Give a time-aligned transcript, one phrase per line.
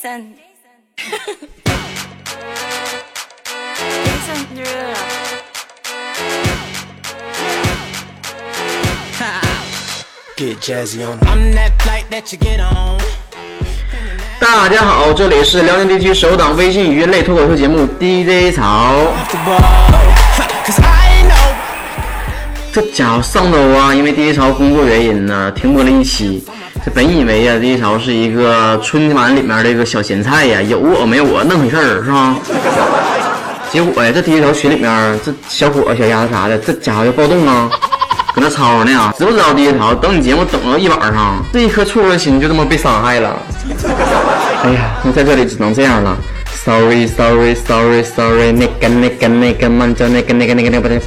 [0.00, 0.34] Jason.
[4.04, 4.94] Jason Derulo.
[10.36, 11.18] Get jazzy on.
[11.26, 13.00] I'm that flight that you get on.
[14.38, 18.94] 大家好，这里是辽宁地区首档微信语音类脱口秀节目 DJ 潮。
[22.72, 26.46] 这家伙上周啊，因为 DJ 潮工作原因呢，停播了一期。
[26.88, 32.36] 本以为呀这一条是一个春晚里面的一个小咸菜呀，有我没我那回事儿，是吧？
[33.70, 37.68] 结果呀，这第一条群里面这小伙、小丫头啥的，这家伙要暴动啊，
[38.34, 39.12] 搁那吵呢。
[39.18, 39.94] 知不知道第一条？
[39.94, 43.36] 等你节目等了一晚上，这一颗脆弱的心就这么被伤害了。
[44.64, 46.16] 哎呀，那在这里只能这样了。
[46.64, 51.00] Sorry, sorry, sorry, sorry，那个那个那个慢叫那个那个那个那个不对。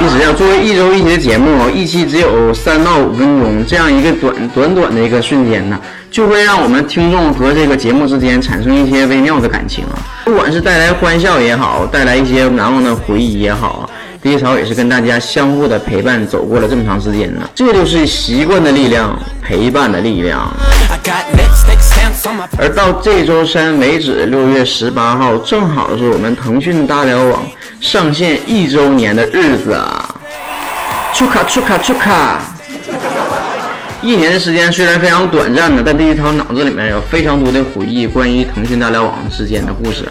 [0.00, 5.78] 历史上作为一周一期的节目，一期只有三到五分钟，这样一个短短短的一个瞬间呢，
[6.10, 9.98] 就会让我们听众和这个节目之间产生一些微妙的感情啊。
[10.24, 13.90] 不管是带来欢笑也好，带来一些难忘的回忆也好啊，
[14.22, 17.42] 第一潮也是跟大家相互的陪伴走过了这么长时间呢。
[17.54, 20.50] 这就是习惯的力量，陪伴的力量。
[22.58, 27.42] 而到这周三为止，六月十八号，正好是我们腾讯大聊网
[27.80, 30.08] 上线一周年的日子啊！
[31.12, 32.40] 出卡出卡出卡！
[34.02, 40.04] 一年的时间虽然非常短暂的，但这一条脑子里面有非常多的回忆，关于腾讯大聊网之间的故事。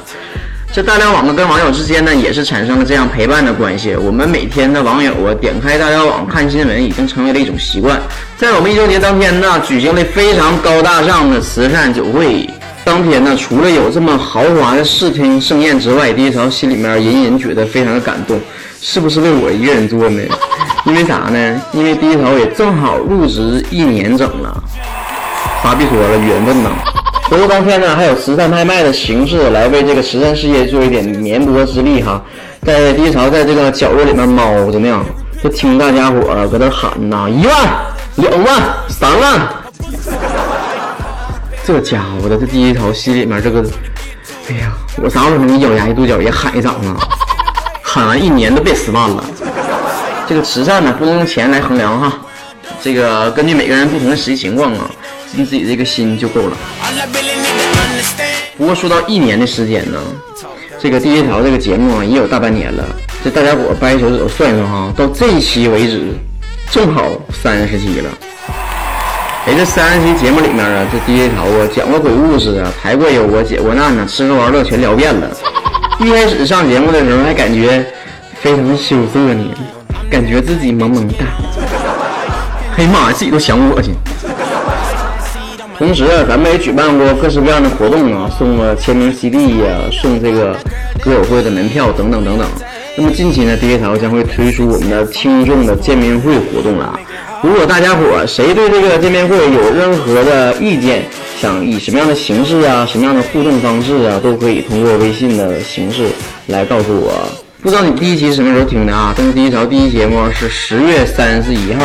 [0.73, 3.95] 这大聊网呢跟网友之间呢也是产生了这样陪伴的关系。
[3.95, 8.01] 我们每天的网友啊点开大聊网看新闻已经成为了一种习惯。
[8.37, 12.49] 在我们一周年当天呢，举行了非常高大上的慈善酒会。
[12.83, 18.41] 当天呢，除了有这么豪华的视听盛宴之外，第一潮心里面隐隐觉得非常的感动，
[18.81, 20.23] 是不是为我一个人做呢？
[20.87, 21.61] 因为啥呢？
[21.73, 24.63] 因为第一潮也正好入职一年整了。
[25.61, 26.71] 啥别说了，缘分呐。
[27.29, 32.21] 不过当天呢，还有慈善拍卖的形式来为这个慈善事业做一点绵薄之力哈。
[32.61, 35.03] 在第一潮在这个角落里面猫着呢，
[35.43, 37.55] 就听大家伙搁那喊呐，一万、
[38.17, 39.47] 两万、三万。
[41.65, 43.63] 这家伙的，这第一潮心里面这个，
[44.49, 46.97] 哎呀，我啥时候能咬牙一跺脚也喊一场啊？
[47.81, 49.23] 喊完一年都别十万了。
[50.27, 52.13] 这个慈善呢，不能用钱来衡量哈，
[52.81, 54.89] 这个根据每个人不同的实际情况啊，
[55.35, 56.57] 尽自己这个心就够了。
[58.55, 59.97] 不过说到一年的时间呢，
[60.79, 62.83] 这个第一条这个节目啊也有大半年了。
[63.23, 66.03] 这大家伙掰手指头算算哈，到这一期为止，
[66.69, 67.09] 正好
[67.41, 68.09] 三十期了。
[69.45, 75.27] 哎，这三十期节目里面啊，这第一条啊讲过鬼故事啊，排过忧啊，解过难呢，吃喝玩乐全聊遍了。
[75.99, 77.85] 一开始上节目的时候还感觉
[78.41, 79.43] 非常的羞涩呢，
[80.09, 81.25] 感觉自己萌萌哒。
[82.77, 83.93] 哎呀妈呀，自己都想恶心。
[85.77, 90.55] 同时啊，咱们也举办过各式各样的活动啊，送了签名 CD 呀、送这个
[91.01, 92.47] 歌友会的门票等等等等。
[92.95, 96.99] 那么近期呢，第一潮将会推出我们的听众的见面会活动了。
[97.41, 101.03] 如果大家伙谁对这个见面会有任何的意见，
[101.41, 106.05] 想以什么样的形式啊、什么样的互动方式啊，都可以通过微信的形式
[106.47, 107.27] 来告诉我。
[107.61, 109.13] 不知道你第一期什么时候听的啊？
[109.17, 111.83] 但是第一潮第一节目是十月三十一号。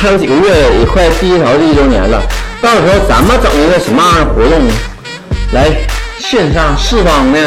[0.00, 2.22] 还有几个月，也快第一条第一周年了。
[2.62, 4.58] 到时候咱们整一个什么样的活动，
[5.52, 5.68] 来
[6.18, 7.38] 线上释放呢？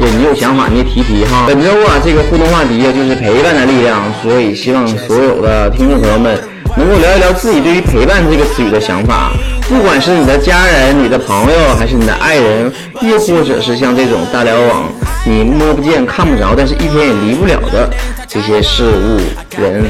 [0.00, 1.44] 也你有想法你提提哈。
[1.46, 6.36] 本周啊，这个互动话题啊就是陪伴的力量，所以希望所有的听众朋友们
[6.76, 9.30] 能够聊一聊自己对于陪伴这个词语的想法。
[9.68, 14.90] 不管是你的家人、你的朋友，还是你的爱人，又或者是像这种大聊网，
[15.26, 17.88] 你摸不见、看不着，但是一天也离不了的
[18.26, 19.20] 这些事物、
[19.60, 19.84] 人，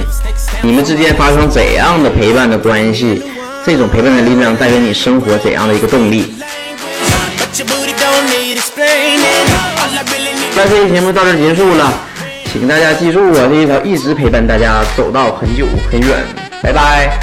[0.63, 3.23] 你们之间发生怎样的陪伴的关系？
[3.65, 6.35] 这种陪伴的力量带给你生活怎样的一个动力.
[10.57, 11.93] 那这期节目到这结束了，
[12.53, 16.19] 请大家记住我这一条一直陪伴大家走到很久很远，
[16.61, 17.17] 拜拜。